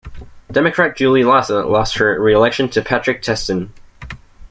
Democrat 0.51 0.97
Julie 0.97 1.23
Lassa 1.23 1.63
lost 1.63 1.97
her 1.97 2.19
re-election 2.19 2.67
to 2.69 2.81
Patrick 2.81 3.21
Testin. 3.21 3.69